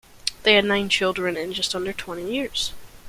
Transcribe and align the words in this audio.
They 0.41 0.55
had 0.55 0.65
nine 0.65 0.89
children 0.89 1.37
in 1.37 1.53
just 1.53 1.75
under 1.75 1.93
twenty 1.93 2.33
years. 2.33 2.73